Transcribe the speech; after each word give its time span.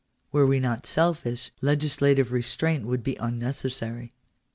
Were 0.31 0.47
we 0.47 0.59
not 0.59 0.87
selfish, 0.87 1.51
legislative 1.61 2.31
restraint 2.31 2.85
would 2.87 3.03
be 3.03 3.17
unnecessary. 3.17 4.09